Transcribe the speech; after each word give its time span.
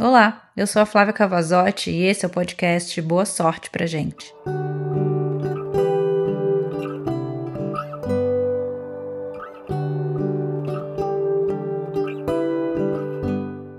Olá, 0.00 0.48
eu 0.56 0.64
sou 0.64 0.80
a 0.80 0.86
Flávia 0.86 1.12
Cavazotti 1.12 1.90
e 1.90 2.04
esse 2.04 2.24
é 2.24 2.28
o 2.28 2.30
podcast 2.30 3.02
Boa 3.02 3.26
Sorte 3.26 3.68
pra 3.68 3.84
gente. 3.84 4.32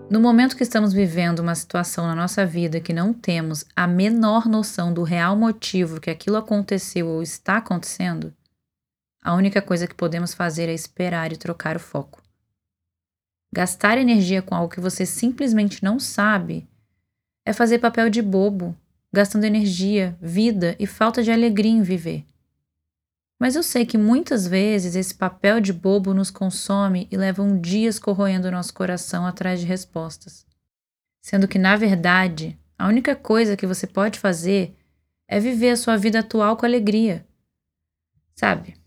No 0.09 0.19
momento 0.19 0.57
que 0.57 0.63
estamos 0.63 0.91
vivendo 0.91 1.39
uma 1.39 1.55
situação 1.55 2.05
na 2.05 2.13
nossa 2.13 2.45
vida 2.45 2.81
que 2.81 2.91
não 2.91 3.13
temos 3.13 3.63
a 3.73 3.87
menor 3.87 4.45
noção 4.45 4.93
do 4.93 5.03
real 5.03 5.37
motivo 5.37 6.01
que 6.01 6.09
aquilo 6.09 6.35
aconteceu 6.35 7.07
ou 7.07 7.23
está 7.23 7.55
acontecendo, 7.55 8.33
a 9.23 9.33
única 9.35 9.61
coisa 9.61 9.87
que 9.87 9.95
podemos 9.95 10.33
fazer 10.33 10.67
é 10.67 10.73
esperar 10.73 11.31
e 11.31 11.37
trocar 11.37 11.77
o 11.77 11.79
foco. 11.79 12.21
Gastar 13.51 13.97
energia 13.97 14.41
com 14.41 14.53
algo 14.53 14.73
que 14.73 14.79
você 14.79 15.05
simplesmente 15.05 15.83
não 15.83 15.99
sabe 15.99 16.67
é 17.45 17.51
fazer 17.51 17.79
papel 17.79 18.09
de 18.09 18.21
bobo, 18.21 18.77
gastando 19.11 19.43
energia, 19.43 20.15
vida 20.21 20.75
e 20.79 20.85
falta 20.85 21.23
de 21.23 21.31
alegria 21.31 21.71
em 21.71 21.81
viver. 21.81 22.25
Mas 23.39 23.55
eu 23.55 23.63
sei 23.63 23.85
que 23.85 23.97
muitas 23.97 24.45
vezes 24.45 24.95
esse 24.95 25.15
papel 25.15 25.59
de 25.61 25.71
bobo 25.71 26.13
nos 26.13 26.29
consome 26.29 27.07
e 27.09 27.17
leva 27.17 27.41
um 27.41 27.59
dias 27.59 27.97
corroendo 27.97 28.51
nosso 28.51 28.73
coração 28.73 29.25
atrás 29.25 29.61
de 29.61 29.65
respostas. 29.65 30.45
Sendo 31.21 31.47
que, 31.47 31.57
na 31.57 31.75
verdade, 31.75 32.59
a 32.77 32.87
única 32.87 33.15
coisa 33.15 33.57
que 33.57 33.65
você 33.65 33.87
pode 33.87 34.19
fazer 34.19 34.77
é 35.27 35.39
viver 35.39 35.71
a 35.71 35.77
sua 35.77 35.95
vida 35.95 36.19
atual 36.19 36.57
com 36.57 36.65
alegria. 36.65 37.25
Sabe? 38.35 38.78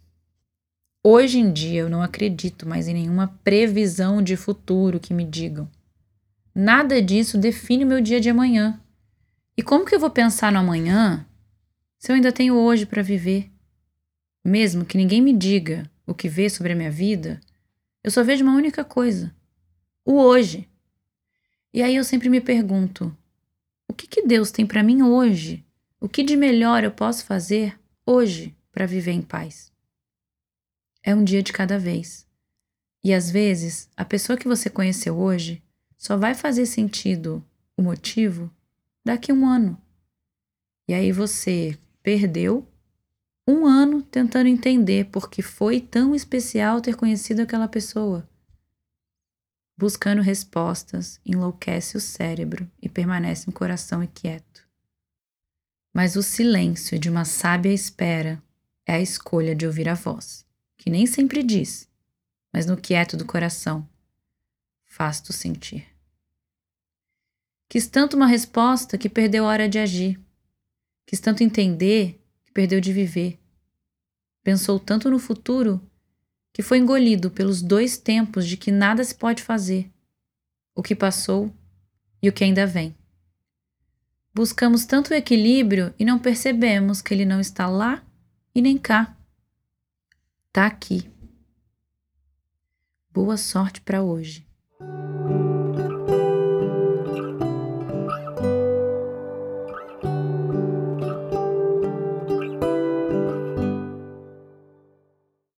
Hoje 1.05 1.41
em 1.41 1.53
dia 1.53 1.81
eu 1.81 1.91
não 1.91 2.01
acredito 2.01 2.69
mais 2.69 2.87
em 2.87 2.95
nenhuma 2.95 3.27
previsão 3.43 4.23
de 4.23 4.37
futuro 4.37 5.01
que 5.01 5.13
me 5.13 5.25
digam. 5.25 5.69
Nada 6.55 7.03
disso 7.03 7.37
define 7.37 7.83
o 7.83 7.87
meu 7.89 8.01
dia 8.01 8.21
de 8.21 8.31
amanhã. 8.31 8.81
E 9.57 9.65
como 9.65 9.85
que 9.85 9.97
eu 9.97 9.99
vou 9.99 10.11
pensar 10.11 10.53
no 10.53 10.61
amanhã 10.61 11.27
se 11.99 12.13
eu 12.13 12.15
ainda 12.15 12.31
tenho 12.31 12.55
hoje 12.55 12.87
para 12.87 13.03
viver? 13.03 13.51
Mesmo 14.45 14.85
que 14.85 14.97
ninguém 14.97 15.21
me 15.21 15.33
diga 15.33 15.91
o 16.07 16.15
que 16.15 16.29
vê 16.29 16.49
sobre 16.49 16.73
a 16.73 16.77
minha 16.77 16.91
vida, 16.91 17.41
eu 18.05 18.11
só 18.13 18.23
vejo 18.23 18.45
uma 18.45 18.55
única 18.55 18.85
coisa: 18.85 19.35
o 20.05 20.21
hoje. 20.21 20.69
E 21.75 21.83
aí 21.83 21.97
eu 21.97 22.05
sempre 22.05 22.29
me 22.29 22.41
pergunto: 22.41 23.13
o 23.89 23.93
que, 23.93 24.07
que 24.07 24.23
Deus 24.23 24.53
tem 24.53 24.65
para 24.65 24.85
mim 24.85 25.03
hoje? 25.03 25.67
O 26.01 26.09
que 26.09 26.23
de 26.23 26.37
melhor 26.37 26.85
eu 26.85 26.93
posso 26.93 27.25
fazer 27.25 27.77
hoje 28.07 28.55
para 28.71 28.87
viver 28.87 29.13
em 29.13 29.23
paz? 29.23 29.72
É 31.03 31.15
um 31.15 31.25
dia 31.25 31.43
de 31.43 31.53
cada 31.53 31.79
vez. 31.79 32.27
E 33.05 33.13
às 33.13 33.31
vezes, 33.31 33.89
a 33.97 34.05
pessoa 34.05 34.39
que 34.39 34.47
você 34.47 34.71
conheceu 34.71 35.19
hoje 35.19 35.63
só 35.99 36.17
vai 36.17 36.35
fazer 36.35 36.67
sentido 36.67 37.45
o 37.77 37.83
motivo 37.83 38.51
daqui 39.05 39.33
a 39.33 39.35
um 39.35 39.47
ano. 39.47 39.81
E 40.89 40.95
aí 40.95 41.11
você 41.11 41.77
perdeu 42.03 42.67
um 43.47 43.67
ano 43.67 44.03
tentando 44.03 44.49
entender 44.49 45.07
por 45.07 45.29
que 45.29 45.43
foi 45.43 45.81
tão 45.81 46.15
especial 46.15 46.81
ter 46.81 46.95
conhecido 46.95 47.43
aquela 47.43 47.67
pessoa. 47.67 48.29
Buscando 49.77 50.23
respostas, 50.23 51.21
enlouquece 51.27 51.97
o 51.97 52.01
cérebro 52.01 52.71
e 52.81 52.89
permanece 52.89 53.51
um 53.51 53.53
coração 53.53 54.03
inquieto. 54.03 54.63
Mas 55.93 56.15
o 56.15 56.23
silêncio 56.23 56.99
de 56.99 57.11
uma 57.11 57.25
sábia 57.25 57.73
espera 57.73 58.41
é 58.87 58.95
a 58.95 59.01
escolha 59.01 59.57
de 59.57 59.67
ouvir 59.67 59.89
a 59.89 59.95
voz 59.95 60.47
que 60.83 60.91
nem 60.91 61.07
sempre 61.07 61.45
diz, 61.45 61.89
mas 62.53 62.67
no 62.67 62.77
quieto 62.77 63.17
do 63.17 63.25
coração, 63.25 63.89
faz-tu 64.85 65.33
sentir. 65.33 65.87
Quis 67.69 67.87
tanto 67.87 68.17
uma 68.17 68.27
resposta 68.27 68.99
que 68.99 69.09
perdeu 69.09 69.45
a 69.45 69.49
hora 69.49 69.69
de 69.69 69.79
agir. 69.79 70.19
Quis 71.07 71.21
tanto 71.21 71.45
entender 71.45 72.21
que 72.45 72.51
perdeu 72.51 72.81
de 72.81 72.93
viver. 72.93 73.39
Pensou 74.43 74.81
tanto 74.81 75.09
no 75.09 75.21
futuro 75.21 75.81
que 76.53 76.65
foi 76.65 76.79
engolido 76.79 77.31
pelos 77.31 77.63
dois 77.63 77.97
tempos 77.97 78.45
de 78.45 78.57
que 78.57 78.73
nada 78.73 79.05
se 79.05 79.15
pode 79.15 79.41
fazer: 79.41 79.89
o 80.75 80.83
que 80.83 80.97
passou 80.97 81.55
e 82.21 82.29
o 82.29 82.33
que 82.33 82.43
ainda 82.43 82.67
vem. 82.67 82.93
Buscamos 84.35 84.85
tanto 84.85 85.13
o 85.13 85.15
equilíbrio 85.15 85.95
e 85.97 86.05
não 86.05 86.19
percebemos 86.19 87.01
que 87.01 87.15
ele 87.15 87.25
não 87.25 87.39
está 87.39 87.69
lá 87.69 88.05
e 88.53 88.61
nem 88.61 88.77
cá 88.77 89.17
tá 90.53 90.67
aqui. 90.67 91.11
Boa 93.11 93.37
sorte 93.37 93.81
para 93.81 94.03
hoje. 94.03 94.47